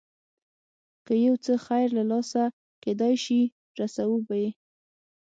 [1.05, 2.43] که یو څه خیر له لاسه
[2.83, 3.41] کېدای شي
[3.79, 4.49] رسوو به یې.